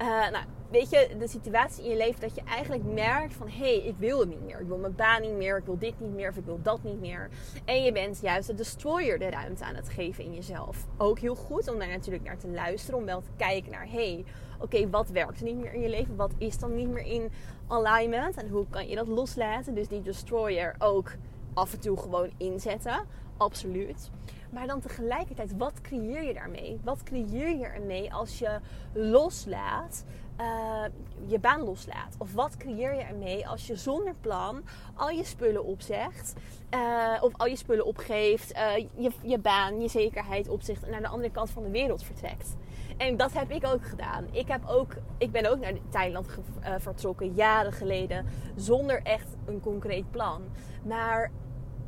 uh, 0.00 0.31
nou, 0.31 0.44
weet 0.70 0.91
je, 0.91 1.08
de 1.19 1.29
situatie 1.29 1.85
in 1.85 1.91
je 1.91 1.97
leven 1.97 2.20
dat 2.20 2.35
je 2.35 2.43
eigenlijk 2.43 2.85
merkt 2.85 3.35
van... 3.35 3.49
hé, 3.49 3.58
hey, 3.58 3.76
ik 3.76 3.94
wil 3.99 4.20
het 4.20 4.29
niet 4.29 4.44
meer. 4.44 4.61
Ik 4.61 4.67
wil 4.67 4.79
mijn 4.79 4.94
baan 4.94 5.23
niet 5.23 5.37
meer. 5.37 5.56
Ik 5.56 5.64
wil 5.64 5.79
dit 5.79 6.00
niet 6.00 6.14
meer. 6.14 6.29
Of 6.29 6.37
ik 6.37 6.44
wil 6.44 6.58
dat 6.62 6.82
niet 6.82 7.00
meer. 7.00 7.29
En 7.64 7.82
je 7.82 7.93
bent 7.93 8.20
juist 8.20 8.47
de 8.47 8.55
destroyer 8.55 9.19
de 9.19 9.31
ruimte 9.31 9.64
aan 9.64 9.75
het 9.75 9.88
geven 9.88 10.25
in 10.25 10.35
jezelf. 10.35 10.87
Ook 10.97 11.19
heel 11.19 11.35
goed 11.35 11.69
om 11.69 11.79
daar 11.79 11.88
natuurlijk 11.88 12.25
naar 12.25 12.38
te 12.38 12.49
luisteren. 12.49 12.99
Om 12.99 13.05
wel 13.05 13.20
te 13.20 13.31
kijken 13.37 13.70
naar... 13.70 13.87
hé, 13.87 14.12
hey, 14.12 14.25
oké, 14.61 14.91
wat 14.91 15.08
werkt 15.08 15.38
er 15.38 15.44
niet 15.44 15.58
meer 15.58 15.75
in 15.75 15.81
je 15.81 15.88
leven? 15.88 16.17
Wat 16.17 16.32
is 16.38 16.58
dan 16.58 16.75
niet 16.75 16.88
meer 16.88 17.06
in 17.06 17.31
alignment? 17.67 18.37
En 18.37 18.49
hoe 18.49 18.67
kan 18.70 18.88
je 18.88 18.94
dat 18.94 19.08
loslaten? 19.08 19.75
Dus 19.75 19.88
die 19.88 20.03
destroyer 20.03 20.75
ook 20.79 21.12
af 21.55 21.73
en 21.73 21.81
toe 21.81 21.96
gewoon 21.96 22.31
inzetten. 22.37 23.06
Absoluut. 23.37 24.11
Maar 24.51 24.67
dan 24.67 24.81
tegelijkertijd, 24.81 25.57
wat 25.57 25.81
creëer 25.81 26.23
je 26.23 26.35
daarmee? 26.35 26.81
Wat 26.85 27.03
creëer 27.03 27.57
je 27.57 27.67
ermee 27.67 28.15
als 28.15 28.39
je 28.39 28.59
loslaat, 28.93 30.05
uh, 30.41 30.85
je 31.27 31.39
baan 31.39 31.63
loslaat? 31.63 32.15
Of 32.19 32.33
wat 32.35 32.57
creëer 32.57 32.95
je 32.95 33.03
ermee 33.03 33.49
als 33.49 33.67
je 33.67 33.77
zonder 33.77 34.15
plan 34.21 34.63
al 34.95 35.09
je 35.09 35.25
spullen 35.25 35.65
opzegt? 35.65 36.35
Uh, 36.75 37.17
of 37.21 37.33
al 37.37 37.47
je 37.47 37.57
spullen 37.57 37.87
opgeeft, 37.87 38.57
uh, 38.57 38.77
je, 38.77 39.11
je 39.23 39.39
baan, 39.39 39.81
je 39.81 39.89
zekerheid 39.89 40.49
opzegt 40.49 40.83
en 40.85 40.91
naar 40.91 41.01
de 41.01 41.09
andere 41.09 41.33
kant 41.33 41.51
van 41.51 41.63
de 41.63 41.71
wereld 41.71 42.03
vertrekt? 42.03 42.57
En 42.97 43.17
dat 43.17 43.33
heb 43.33 43.51
ik 43.51 43.67
ook 43.67 43.85
gedaan. 43.85 44.27
Ik, 44.31 44.49
heb 44.49 44.67
ook, 44.67 44.97
ik 45.19 45.31
ben 45.31 45.51
ook 45.51 45.61
naar 45.61 45.73
Thailand 45.89 46.27
vertrokken, 46.79 47.35
jaren 47.35 47.73
geleden, 47.73 48.27
zonder 48.57 49.03
echt 49.03 49.37
een 49.47 49.61
concreet 49.61 50.11
plan. 50.11 50.43
Maar 50.85 51.31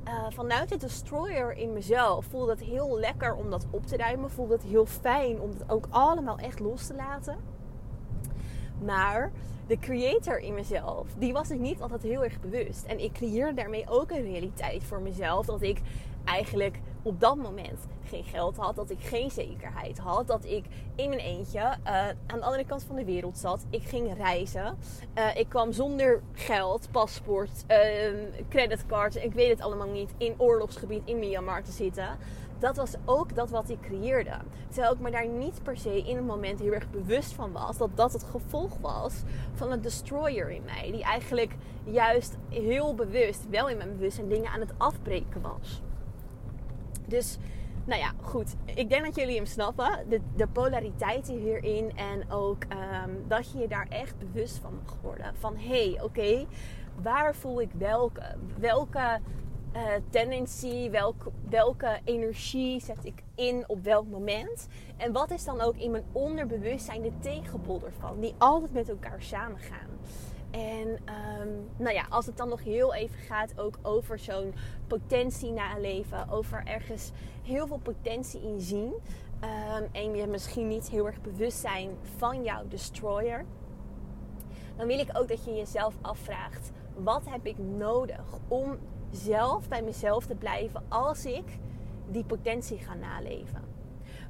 uh, 0.05 0.27
vanuit 0.29 0.69
de 0.69 0.77
destroyer 0.77 1.53
in 1.53 1.73
mezelf 1.73 2.25
voelde 2.25 2.51
het 2.51 2.61
heel 2.61 2.99
lekker 2.99 3.35
om 3.35 3.51
dat 3.51 3.67
op 3.71 3.87
te 3.87 3.97
ruimen. 3.97 4.31
Voelde 4.31 4.53
het 4.53 4.63
heel 4.63 4.87
fijn 4.87 5.41
om 5.41 5.51
het 5.51 5.71
ook 5.71 5.87
allemaal 5.91 6.39
echt 6.39 6.61
los 6.61 6.87
te 6.87 6.95
laten. 6.95 7.37
Maar 8.85 9.33
de 9.67 9.79
creator 9.79 10.39
in 10.39 10.55
mezelf, 10.55 11.07
die 11.19 11.33
was 11.33 11.51
ik 11.51 11.59
niet 11.59 11.81
altijd 11.81 12.03
heel 12.03 12.25
erg 12.25 12.41
bewust. 12.41 12.85
En 12.85 12.99
ik 12.99 13.13
creëerde 13.13 13.55
daarmee 13.55 13.85
ook 13.89 14.11
een 14.11 14.23
realiteit 14.23 14.85
voor 14.85 15.01
mezelf. 15.01 15.47
Dat 15.47 15.63
ik 15.63 15.81
eigenlijk 16.25 16.81
op 17.03 17.21
dat 17.21 17.37
moment 17.37 17.87
geen 18.05 18.25
geld 18.25 18.57
had, 18.57 18.77
dat 18.77 18.91
ik 18.91 19.01
geen 19.01 19.31
zekerheid 19.31 19.99
had, 19.99 20.27
dat 20.27 20.45
ik 20.45 20.65
in 20.95 21.09
mijn 21.09 21.21
eentje 21.21 21.59
uh, 21.59 22.09
aan 22.27 22.39
de 22.39 22.43
andere 22.43 22.65
kant 22.65 22.85
van 22.85 22.97
de 22.97 23.05
wereld 23.05 23.39
zat. 23.39 23.65
Ik 23.71 23.83
ging 23.83 24.17
reizen. 24.17 24.79
Uh, 25.19 25.37
ik 25.37 25.49
kwam 25.49 25.73
zonder 25.73 26.23
geld, 26.33 26.89
paspoort, 26.91 27.65
uh, 27.69 27.79
creditcard, 28.49 29.17
ik 29.17 29.33
weet 29.33 29.51
het 29.51 29.61
allemaal 29.61 29.91
niet, 29.91 30.15
in 30.17 30.35
oorlogsgebied 30.39 31.03
in 31.05 31.19
Myanmar 31.19 31.63
te 31.63 31.73
zitten. 31.73 32.19
Dat 32.59 32.77
was 32.77 32.95
ook 33.05 33.35
dat 33.35 33.51
wat 33.51 33.71
ik 33.71 33.81
creëerde. 33.81 34.37
Terwijl 34.69 34.93
ik 34.93 35.01
me 35.01 35.11
daar 35.11 35.27
niet 35.27 35.63
per 35.63 35.77
se 35.77 36.03
in 36.03 36.17
het 36.17 36.27
moment 36.27 36.61
heel 36.61 36.73
erg 36.73 36.91
bewust 36.91 37.33
van 37.33 37.53
was 37.53 37.77
dat 37.77 37.91
dat 37.95 38.13
het 38.13 38.25
gevolg 38.25 38.79
was 38.81 39.15
van 39.55 39.73
een 39.73 39.81
destroyer 39.81 40.51
in 40.51 40.65
mij. 40.65 40.91
Die 40.91 41.03
eigenlijk 41.03 41.55
juist 41.85 42.37
heel 42.49 42.95
bewust, 42.95 43.49
wel 43.49 43.69
in 43.69 43.77
mijn 43.77 43.93
bewustzijn, 43.93 44.29
dingen 44.29 44.51
aan 44.51 44.61
het 44.61 44.73
afbreken 44.77 45.41
was. 45.41 45.83
Dus 47.13 47.39
nou 47.85 48.01
ja, 48.01 48.13
goed. 48.21 48.55
Ik 48.75 48.89
denk 48.89 49.05
dat 49.05 49.17
jullie 49.17 49.37
hem 49.37 49.47
snappen. 49.47 50.07
De, 50.09 50.21
de 50.37 50.47
polariteiten 50.47 51.35
hierin. 51.35 51.97
En 51.97 52.31
ook 52.31 52.65
ehm, 52.69 53.11
dat 53.29 53.53
je 53.53 53.59
je 53.59 53.69
daar 53.69 53.87
echt 53.89 54.15
bewust 54.19 54.59
van 54.59 54.75
mag 54.85 54.97
worden. 55.03 55.35
Van 55.39 55.57
hé, 55.57 55.91
hey, 55.91 56.03
oké, 56.03 56.47
waar 57.03 57.35
voel 57.35 57.61
ik 57.61 57.71
welke? 57.79 58.23
Welke 58.59 59.21
uh, 59.77 59.83
tendency, 60.11 60.91
welke, 60.91 61.31
welke 61.49 62.01
energie 62.05 62.81
zet 62.81 63.05
ik 63.05 63.23
in 63.35 63.65
op 63.67 63.85
welk 63.85 64.07
moment? 64.09 64.69
En 64.97 65.13
wat 65.13 65.31
is 65.31 65.45
dan 65.45 65.61
ook 65.61 65.77
in 65.77 65.91
mijn 65.91 66.05
onderbewustzijn 66.13 67.03
de 67.03 67.13
tegenpol 67.21 67.81
ervan? 67.85 68.21
Die 68.21 68.35
altijd 68.39 68.73
met 68.73 68.89
elkaar 68.89 69.23
samengaan. 69.23 69.89
En 70.53 70.89
um, 70.89 71.69
nou 71.77 71.95
ja, 71.95 72.07
als 72.09 72.27
het 72.27 72.37
dan 72.37 72.49
nog 72.49 72.65
heel 72.65 72.95
even 72.95 73.19
gaat 73.19 73.59
ook 73.59 73.79
over 73.83 74.19
zo'n 74.19 74.55
potentie 74.87 75.51
naleven, 75.51 76.29
over 76.29 76.63
ergens 76.65 77.11
heel 77.43 77.67
veel 77.67 77.79
potentie 77.79 78.43
in 78.43 78.61
zien. 78.61 78.93
Um, 79.45 79.89
en 79.93 80.17
je 80.17 80.27
misschien 80.27 80.69
niet 80.69 80.89
heel 80.89 81.07
erg 81.07 81.21
bewust 81.21 81.59
zijn 81.59 81.91
van 82.17 82.43
jouw 82.43 82.69
destroyer. 82.69 83.45
Dan 84.77 84.87
wil 84.87 84.99
ik 84.99 85.09
ook 85.13 85.29
dat 85.29 85.45
je 85.45 85.55
jezelf 85.55 85.95
afvraagt: 86.01 86.71
wat 86.95 87.23
heb 87.29 87.47
ik 87.47 87.59
nodig 87.59 88.39
om 88.49 88.79
zelf 89.11 89.69
bij 89.69 89.83
mezelf 89.83 90.27
te 90.27 90.35
blijven 90.35 90.85
als 90.89 91.25
ik 91.25 91.59
die 92.09 92.25
potentie 92.25 92.79
ga 92.79 92.95
naleven? 92.95 93.65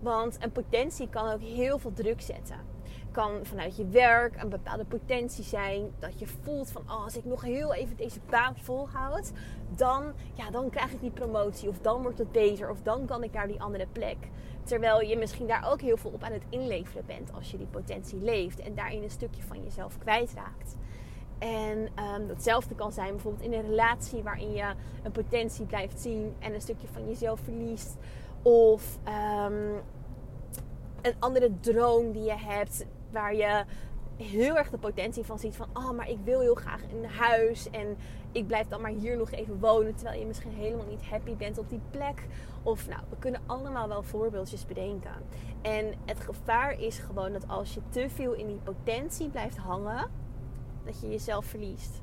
Want 0.01 0.37
een 0.41 0.53
potentie 0.53 1.09
kan 1.09 1.33
ook 1.33 1.41
heel 1.41 1.79
veel 1.79 1.93
druk 1.93 2.21
zetten 2.21 2.72
kan 3.13 3.47
vanuit 3.47 3.77
je 3.77 3.87
werk 3.87 4.43
een 4.43 4.49
bepaalde 4.49 4.85
potentie 4.85 5.45
zijn. 5.45 5.91
Dat 5.99 6.19
je 6.19 6.27
voelt 6.27 6.71
van 6.71 6.83
oh, 6.83 7.05
als 7.05 7.17
ik 7.17 7.25
nog 7.25 7.43
heel 7.43 7.75
even 7.75 7.97
deze 7.97 8.21
baan 8.31 8.57
volhoud, 8.57 9.33
dan, 9.77 10.13
ja, 10.35 10.51
dan 10.51 10.71
krijg 10.71 10.93
ik 10.93 11.01
die 11.01 11.11
promotie. 11.11 11.69
Of 11.69 11.79
dan 11.79 12.03
wordt 12.03 12.19
het 12.19 12.33
beter. 12.33 12.71
Of 12.71 12.83
dan 12.83 13.07
kan 13.07 13.23
ik 13.23 13.33
naar 13.33 13.47
die 13.47 13.63
andere 13.63 13.87
plek. 13.93 14.17
Terwijl 14.65 15.01
je 15.01 15.17
misschien 15.17 15.47
daar 15.47 15.71
ook 15.71 15.81
heel 15.81 15.97
veel 15.97 16.11
op 16.11 16.23
aan 16.23 16.33
het 16.33 16.47
inleveren 16.49 17.07
bent 17.07 17.33
als 17.33 17.51
je 17.51 17.57
die 17.57 17.67
potentie 17.67 18.19
leeft. 18.19 18.61
En 18.61 18.75
daarin 18.75 19.03
een 19.03 19.11
stukje 19.11 19.43
van 19.43 19.63
jezelf 19.63 19.99
kwijtraakt. 19.99 20.77
En 21.39 21.79
um, 21.79 22.27
datzelfde 22.27 22.75
kan 22.75 22.93
zijn 22.93 23.11
bijvoorbeeld 23.11 23.45
in 23.45 23.53
een 23.53 23.69
relatie 23.69 24.23
waarin 24.23 24.53
je 24.53 24.75
een 25.03 25.13
potentie 25.13 25.67
blijft 25.67 26.01
zien 26.01 26.35
en 26.39 26.55
een 26.55 26.61
stukje 26.61 26.87
van 26.93 27.09
jezelf 27.09 27.41
verliest. 27.41 27.97
Of 28.43 28.99
um, 29.47 29.81
een 31.03 31.15
andere 31.19 31.51
droom 31.61 32.13
die 32.13 32.23
je 32.23 32.37
hebt 32.37 32.87
waar 33.13 33.35
je 33.35 33.65
heel 34.17 34.57
erg 34.57 34.71
de 34.71 34.79
potentie 34.79 35.25
van 35.25 35.39
ziet 35.39 35.57
van 35.57 35.69
oh, 35.73 35.91
maar 35.91 36.09
ik 36.09 36.19
wil 36.25 36.41
heel 36.41 36.55
graag 36.55 36.83
een 36.83 37.05
huis 37.05 37.71
en 37.71 37.97
ik 38.33 38.47
blijf 38.47 38.69
dan 38.69 38.81
maar 38.81 38.91
hier 38.91 39.17
nog 39.17 39.31
even 39.31 39.61
wonen 39.61 39.95
terwijl 39.95 40.21
je 40.21 40.27
misschien 40.27 40.53
helemaal 40.53 40.87
niet 40.87 41.05
happy 41.05 41.37
bent 41.37 41.59
op 41.59 41.69
die 41.69 41.81
plek. 41.91 42.27
Of 42.63 42.89
nou, 42.89 43.01
we 43.09 43.17
kunnen 43.19 43.41
allemaal 43.47 43.89
wel 43.89 44.03
voorbeeldjes 44.03 44.67
bedenken. 44.67 45.15
En 45.63 45.95
het 46.05 46.21
gevaar 46.21 46.81
is 46.81 46.99
gewoon 46.99 47.33
dat 47.33 47.49
als 47.49 47.75
je 47.75 47.81
te 47.89 48.11
veel 48.11 48.33
in 48.33 48.47
die 48.47 48.61
potentie 48.63 49.29
blijft 49.29 49.57
hangen, 49.57 50.11
dat 50.85 51.01
je 51.01 51.09
jezelf 51.09 51.45
verliest. 51.45 52.03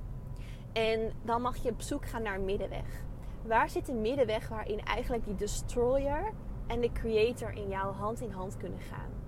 En 0.74 1.12
dan 1.24 1.42
mag 1.42 1.58
je 1.58 1.70
op 1.70 1.82
zoek 1.82 2.06
gaan 2.06 2.22
naar 2.22 2.36
een 2.36 2.46
middenweg. 2.46 3.04
Waar 3.46 3.70
zit 3.70 3.88
een 3.88 4.02
middenweg 4.02 4.48
waarin 4.48 4.80
eigenlijk 4.80 5.26
die 5.26 5.36
destroyer 5.36 6.32
en 6.68 6.82
de 6.82 6.92
creator 6.92 7.52
in 7.52 7.68
jou 7.68 7.94
hand 7.94 8.22
in 8.22 8.32
hand 8.32 8.58
kunnen 8.58 8.80
gaan? 8.80 9.19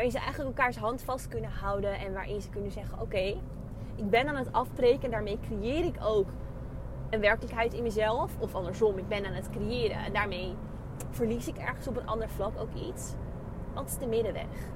Waarin 0.00 0.18
ze 0.18 0.24
eigenlijk 0.24 0.58
elkaars 0.58 0.76
hand 0.76 1.02
vast 1.02 1.28
kunnen 1.28 1.50
houden 1.50 1.98
en 1.98 2.12
waarin 2.12 2.40
ze 2.40 2.50
kunnen 2.50 2.70
zeggen: 2.70 3.00
Oké, 3.00 3.36
ik 3.96 4.10
ben 4.10 4.28
aan 4.28 4.36
het 4.36 4.52
afbreken 4.52 5.02
en 5.02 5.10
daarmee 5.10 5.38
creëer 5.40 5.84
ik 5.84 5.96
ook 6.02 6.28
een 7.10 7.20
werkelijkheid 7.20 7.74
in 7.74 7.82
mezelf. 7.82 8.32
Of 8.38 8.54
andersom, 8.54 8.98
ik 8.98 9.08
ben 9.08 9.26
aan 9.26 9.32
het 9.32 9.50
creëren 9.50 9.96
en 9.96 10.12
daarmee 10.12 10.54
verlies 11.10 11.48
ik 11.48 11.56
ergens 11.56 11.88
op 11.88 11.96
een 11.96 12.06
ander 12.06 12.28
vlak 12.28 12.58
ook 12.58 12.74
iets. 12.74 13.14
Wat 13.74 13.88
is 13.88 13.98
de 13.98 14.06
middenweg? 14.06 14.70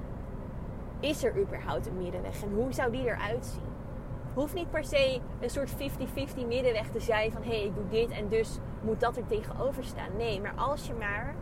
Is 1.00 1.24
er 1.24 1.40
überhaupt 1.40 1.86
een 1.86 1.98
middenweg 1.98 2.42
en 2.42 2.52
hoe 2.54 2.72
zou 2.72 2.92
die 2.92 3.04
eruit 3.04 3.46
zien? 3.46 3.72
Hoeft 4.34 4.54
niet 4.54 4.70
per 4.70 4.84
se 4.84 5.20
een 5.40 5.50
soort 5.50 5.72
50-50 5.72 5.76
middenweg 6.46 6.90
te 6.90 7.00
zijn 7.00 7.32
van 7.32 7.42
hé, 7.42 7.48
hey, 7.48 7.64
ik 7.64 7.74
doe 7.74 7.88
dit 7.88 8.10
en 8.10 8.28
dus 8.28 8.58
moet 8.80 9.00
dat 9.00 9.16
er 9.16 9.26
tegenover 9.26 9.84
staan. 9.84 10.16
Nee, 10.16 10.40
maar 10.40 10.54
als 10.56 10.86
je 10.86 10.94
maar 10.94 11.34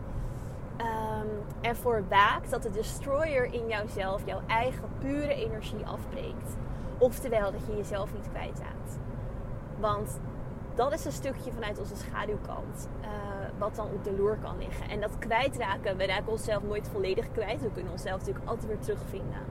um, 1.63 1.69
ervoor 1.69 2.03
waakt 2.09 2.49
dat 2.49 2.63
de 2.63 2.69
destroyer 2.69 3.53
in 3.53 3.67
jouzelf 3.67 4.21
jouw 4.25 4.41
eigen 4.47 4.89
pure 4.99 5.33
energie 5.33 5.85
afbreekt. 5.85 6.57
Oftewel 6.97 7.51
dat 7.51 7.65
je 7.65 7.75
jezelf 7.75 8.13
niet 8.13 8.29
kwijtraakt. 8.29 8.97
Want 9.79 10.19
dat 10.75 10.93
is 10.93 11.05
een 11.05 11.11
stukje 11.11 11.51
vanuit 11.51 11.79
onze 11.79 11.95
schaduwkant. 11.95 12.89
Uh, 13.01 13.07
wat 13.57 13.75
dan 13.75 13.85
op 13.85 14.03
de 14.03 14.13
loer 14.13 14.37
kan 14.41 14.57
liggen. 14.57 14.89
En 14.89 15.01
dat 15.01 15.17
kwijtraken, 15.17 15.97
we 15.97 16.05
raken 16.05 16.31
onszelf 16.31 16.63
nooit 16.63 16.87
volledig 16.87 17.31
kwijt. 17.31 17.61
We 17.61 17.71
kunnen 17.71 17.91
onszelf 17.91 18.19
natuurlijk 18.19 18.47
altijd 18.47 18.67
weer 18.67 18.79
terugvinden. 18.79 19.41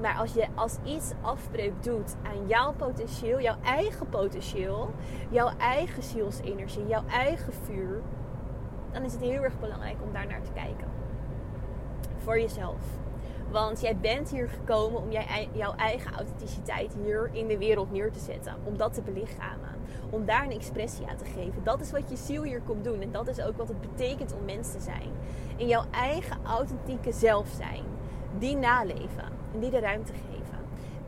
Maar 0.00 0.16
als 0.16 0.32
je 0.32 0.46
als 0.54 0.78
iets 0.84 1.12
afbreuk 1.20 1.82
doet 1.82 2.16
aan 2.22 2.46
jouw 2.46 2.72
potentieel, 2.72 3.40
jouw 3.40 3.56
eigen 3.62 4.08
potentieel, 4.08 4.90
jouw 5.30 5.50
eigen 5.58 6.02
zielsenergie, 6.02 6.86
jouw 6.86 7.04
eigen 7.06 7.52
vuur, 7.52 8.02
dan 8.92 9.02
is 9.02 9.12
het 9.12 9.20
heel 9.20 9.42
erg 9.42 9.60
belangrijk 9.60 9.96
om 10.02 10.12
daar 10.12 10.26
naar 10.26 10.42
te 10.42 10.52
kijken. 10.52 10.93
Voor 12.24 12.40
jezelf. 12.40 12.80
Want 13.50 13.80
jij 13.80 13.96
bent 13.96 14.30
hier 14.30 14.48
gekomen 14.48 15.02
om 15.02 15.10
jij, 15.10 15.48
jouw 15.52 15.74
eigen 15.74 16.12
authenticiteit 16.12 16.94
hier 17.02 17.30
in 17.32 17.46
de 17.46 17.58
wereld 17.58 17.92
neer 17.92 18.12
te 18.12 18.18
zetten. 18.18 18.54
Om 18.64 18.76
dat 18.76 18.94
te 18.94 19.02
belichamen. 19.02 19.68
Om 20.10 20.24
daar 20.24 20.44
een 20.44 20.50
expressie 20.50 21.06
aan 21.06 21.16
te 21.16 21.24
geven. 21.24 21.64
Dat 21.64 21.80
is 21.80 21.90
wat 21.90 22.10
je 22.10 22.16
ziel 22.16 22.42
hier 22.42 22.60
komt 22.60 22.84
doen. 22.84 23.00
En 23.00 23.12
dat 23.12 23.28
is 23.28 23.40
ook 23.40 23.56
wat 23.56 23.68
het 23.68 23.80
betekent 23.80 24.34
om 24.34 24.44
mens 24.44 24.72
te 24.72 24.80
zijn. 24.80 25.10
In 25.56 25.66
jouw 25.66 25.84
eigen 25.90 26.36
authentieke 26.44 27.12
zelf 27.12 27.48
zijn. 27.56 27.84
Die 28.38 28.56
naleven. 28.56 29.28
En 29.52 29.60
die 29.60 29.70
de 29.70 29.80
ruimte 29.80 30.12
geven. 30.12 30.33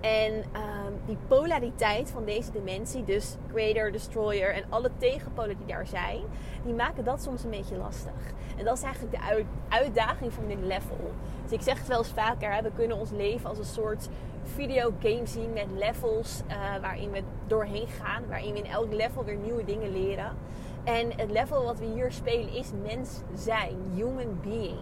En 0.07 0.33
um, 0.35 1.01
die 1.07 1.17
polariteit 1.29 2.11
van 2.11 2.25
deze 2.25 2.53
dimensie, 2.53 3.05
dus 3.05 3.37
creator, 3.53 3.93
destroyer 3.93 4.55
en 4.55 4.65
alle 4.69 4.91
tegenpolen 4.99 5.57
die 5.57 5.67
daar 5.67 5.87
zijn, 5.87 6.21
die 6.65 6.75
maken 6.75 7.05
dat 7.05 7.23
soms 7.23 7.45
een 7.45 7.51
beetje 7.51 7.77
lastig. 7.77 8.33
En 8.57 8.65
dat 8.65 8.77
is 8.77 8.83
eigenlijk 8.83 9.15
de 9.17 9.45
uitdaging 9.69 10.33
van 10.33 10.49
dit 10.49 10.61
level. 10.61 11.13
Dus 11.43 11.53
ik 11.53 11.63
zeg 11.63 11.79
het 11.79 11.87
wel 11.87 11.99
eens 11.99 12.13
vaker, 12.13 12.53
hè, 12.53 12.63
we 12.63 12.71
kunnen 12.75 12.97
ons 12.97 13.11
leven 13.11 13.49
als 13.49 13.59
een 13.59 13.65
soort 13.65 14.09
videogame 14.43 15.27
zien 15.27 15.53
met 15.53 15.67
levels 15.75 16.43
uh, 16.49 16.55
waarin 16.81 17.11
we 17.11 17.23
doorheen 17.47 17.89
gaan, 17.89 18.23
waarin 18.29 18.53
we 18.53 18.59
in 18.59 18.71
elk 18.71 18.93
level 18.93 19.25
weer 19.25 19.37
nieuwe 19.37 19.65
dingen 19.65 19.93
leren. 19.93 20.37
En 20.85 21.13
het 21.17 21.31
level 21.31 21.65
wat 21.65 21.79
we 21.79 21.85
hier 21.85 22.13
spelen 22.13 22.53
is 22.53 22.71
mens 22.83 23.21
zijn, 23.35 23.77
human 23.95 24.39
being. 24.43 24.79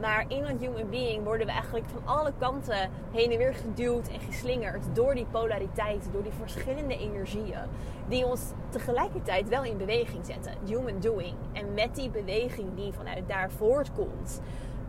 Maar 0.00 0.24
in 0.28 0.44
een 0.44 0.58
human 0.58 0.90
being 0.90 1.24
worden 1.24 1.46
we 1.46 1.52
eigenlijk 1.52 1.86
van 1.88 2.02
alle 2.04 2.32
kanten 2.38 2.90
heen 3.12 3.30
en 3.30 3.38
weer 3.38 3.54
geduwd 3.54 4.08
en 4.08 4.20
geslingerd 4.20 4.84
door 4.92 5.14
die 5.14 5.26
polariteit, 5.30 6.08
door 6.12 6.22
die 6.22 6.32
verschillende 6.32 6.98
energieën, 6.98 7.62
die 8.08 8.26
ons 8.26 8.42
tegelijkertijd 8.68 9.48
wel 9.48 9.64
in 9.64 9.76
beweging 9.76 10.26
zetten. 10.26 10.52
Human 10.66 11.00
doing. 11.00 11.34
En 11.52 11.74
met 11.74 11.94
die 11.94 12.10
beweging 12.10 12.68
die 12.76 12.92
vanuit 12.92 13.28
daar 13.28 13.50
voortkomt. 13.50 14.40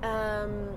Um, 0.03 0.67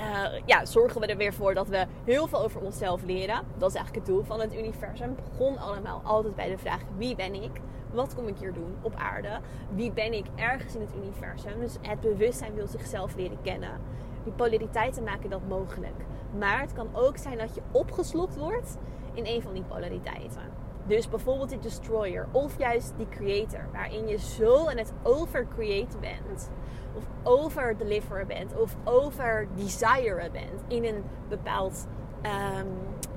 uh, 0.00 0.40
ja, 0.44 0.64
zorgen 0.64 1.00
we 1.00 1.06
er 1.06 1.16
weer 1.16 1.34
voor 1.34 1.54
dat 1.54 1.68
we 1.68 1.86
heel 2.04 2.26
veel 2.26 2.42
over 2.42 2.60
onszelf 2.60 3.02
leren. 3.02 3.40
Dat 3.56 3.70
is 3.70 3.76
eigenlijk 3.76 4.06
het 4.06 4.14
doel 4.14 4.24
van 4.24 4.40
het 4.40 4.54
universum. 4.54 5.08
Het 5.08 5.30
begon 5.30 5.58
allemaal 5.58 6.00
altijd 6.04 6.34
bij 6.34 6.48
de 6.48 6.58
vraag: 6.58 6.80
wie 6.96 7.16
ben 7.16 7.34
ik? 7.42 7.60
Wat 7.92 8.14
kom 8.14 8.28
ik 8.28 8.38
hier 8.38 8.52
doen 8.52 8.76
op 8.82 8.94
aarde? 8.94 9.40
Wie 9.74 9.92
ben 9.92 10.12
ik 10.12 10.26
ergens 10.34 10.74
in 10.74 10.80
het 10.80 10.94
universum? 11.02 11.60
Dus 11.60 11.76
het 11.82 12.00
bewustzijn 12.00 12.54
wil 12.54 12.66
zichzelf 12.66 13.14
leren 13.16 13.38
kennen. 13.42 13.80
Die 14.24 14.32
polariteiten 14.32 15.04
maken 15.04 15.30
dat 15.30 15.48
mogelijk. 15.48 16.04
Maar 16.38 16.60
het 16.60 16.72
kan 16.72 16.88
ook 16.92 17.16
zijn 17.16 17.38
dat 17.38 17.54
je 17.54 17.60
opgeslokt 17.70 18.36
wordt 18.36 18.76
in 19.14 19.26
een 19.26 19.42
van 19.42 19.52
die 19.52 19.62
polariteiten. 19.62 20.42
Dus 20.86 21.08
bijvoorbeeld 21.08 21.48
die 21.48 21.58
destroyer 21.58 22.26
of 22.32 22.58
juist 22.58 22.94
die 22.96 23.08
creator, 23.08 23.68
waarin 23.72 24.08
je 24.08 24.18
zo 24.18 24.66
aan 24.66 24.76
het 24.76 24.92
overcreaten 25.02 26.00
bent, 26.00 26.50
of 26.94 27.02
overdeliveren 27.22 28.26
bent, 28.26 28.56
of 28.56 28.76
overdesiren 28.84 30.32
bent 30.32 30.62
in 30.68 30.84
een, 30.84 31.04
bepaald, 31.28 31.86
um, 32.22 32.66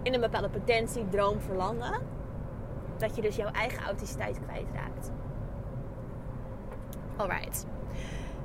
in 0.03 0.13
een 0.13 0.21
bepaalde 0.21 0.49
potentie, 0.49 1.09
droom, 1.09 1.39
verlangen 1.39 1.99
dat 2.97 3.15
je 3.15 3.21
dus 3.21 3.35
jouw 3.35 3.51
eigen 3.51 3.83
authenticiteit 3.83 4.39
kwijtraakt. 4.39 5.11
Alright. 7.15 7.65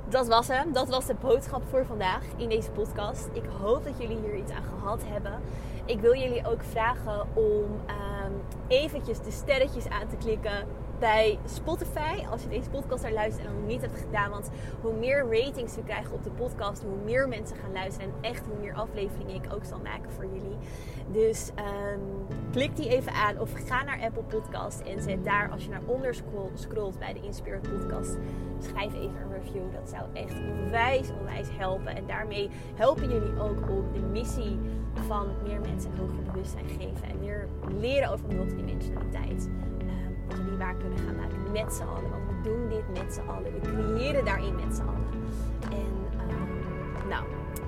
Dat 0.09 0.27
was 0.27 0.47
hem. 0.47 0.73
Dat 0.73 0.87
was 0.89 1.05
de 1.05 1.13
boodschap 1.13 1.63
voor 1.69 1.85
vandaag 1.85 2.23
in 2.37 2.49
deze 2.49 2.71
podcast. 2.71 3.29
Ik 3.33 3.45
hoop 3.61 3.83
dat 3.83 3.93
jullie 3.97 4.19
hier 4.19 4.35
iets 4.35 4.51
aan 4.51 4.63
gehad 4.63 5.03
hebben. 5.05 5.39
Ik 5.85 5.99
wil 5.99 6.15
jullie 6.15 6.47
ook 6.47 6.63
vragen 6.63 7.27
om 7.33 7.63
um, 7.63 8.41
eventjes 8.67 9.19
de 9.21 9.31
sterretjes 9.31 9.89
aan 9.89 10.07
te 10.07 10.15
klikken 10.15 10.67
bij 10.99 11.39
Spotify, 11.45 12.25
als 12.31 12.41
je 12.41 12.49
deze 12.49 12.69
podcast 12.69 13.01
daar 13.01 13.11
luistert 13.11 13.47
en 13.47 13.53
nog 13.53 13.67
niet 13.67 13.81
hebt 13.81 13.99
gedaan. 13.99 14.29
Want 14.29 14.49
hoe 14.81 14.93
meer 14.93 15.25
ratings 15.29 15.75
we 15.75 15.83
krijgen 15.83 16.13
op 16.13 16.23
de 16.23 16.29
podcast, 16.29 16.83
hoe 16.83 16.97
meer 17.05 17.27
mensen 17.27 17.57
gaan 17.57 17.71
luisteren. 17.71 18.09
En 18.09 18.29
echt 18.29 18.45
hoe 18.45 18.57
meer 18.61 18.73
afleveringen 18.73 19.35
ik 19.35 19.53
ook 19.53 19.63
zal 19.63 19.79
maken 19.79 20.11
voor 20.11 20.25
jullie. 20.25 20.57
Dus 21.11 21.51
um, 21.93 22.35
klik 22.51 22.75
die 22.75 22.89
even 22.89 23.11
aan 23.11 23.39
of 23.39 23.51
ga 23.67 23.83
naar 23.83 24.01
Apple 24.01 24.23
Podcast 24.23 24.79
en 24.79 25.01
zet 25.01 25.23
daar, 25.23 25.49
als 25.51 25.63
je 25.63 25.69
naar 25.69 25.81
onder 25.85 26.15
scrolt 26.53 26.99
bij 26.99 27.13
de 27.13 27.21
Inspired 27.21 27.61
Podcast, 27.61 28.17
schrijf 28.59 28.93
even 28.93 29.21
een 29.21 29.33
review. 29.43 29.73
Dat 29.73 29.89
zou 29.89 30.03
echt 30.13 30.39
onwijs, 30.39 31.09
onwijs 31.19 31.47
helpen. 31.51 31.95
En 31.95 32.07
daarmee 32.07 32.49
helpen 32.75 33.09
jullie 33.09 33.39
ook 33.39 33.69
om 33.69 33.93
de 33.93 33.99
missie 33.99 34.59
van 35.07 35.27
meer 35.43 35.59
mensen 35.59 35.97
hoger 35.97 36.23
bewustzijn 36.23 36.67
geven 36.67 37.09
en 37.09 37.19
meer 37.19 37.47
leren 37.79 38.09
over 38.09 38.27
multidimensionaliteit 38.27 39.49
die 40.27 40.57
waar 40.57 40.75
kunnen 40.75 40.97
gaan 40.97 41.15
maken 41.15 41.51
met 41.51 41.73
z'n 41.73 41.83
allen. 41.83 42.09
Want 42.09 42.23
we 42.27 42.41
doen 42.41 42.69
dit 42.69 43.03
met 43.03 43.13
z'n 43.13 43.29
allen. 43.29 43.53
We 43.53 43.59
creëren 43.59 44.25
daarin 44.25 44.55
met 44.55 44.75
z'n 44.75 44.81
allen. 44.81 45.07
En 45.71 45.93
uh, 46.13 47.09
nou, 47.09 47.23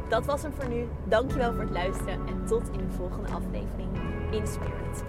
dat 0.08 0.26
was 0.26 0.42
hem 0.42 0.52
voor 0.54 0.70
nu. 0.70 0.88
Dankjewel 1.04 1.54
voor 1.54 1.62
het 1.62 1.72
luisteren 1.72 2.28
en 2.28 2.46
tot 2.46 2.70
in 2.72 2.78
de 2.78 2.94
volgende 2.96 3.30
aflevering 3.30 3.90
in 4.32 4.48
Spirit. 4.48 5.04